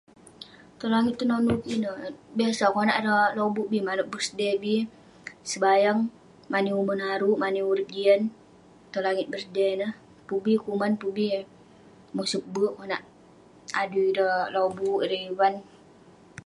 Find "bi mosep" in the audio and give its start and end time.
11.17-12.43